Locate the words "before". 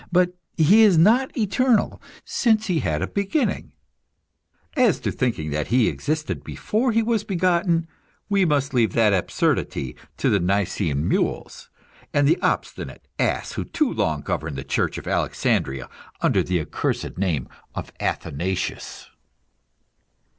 6.43-6.91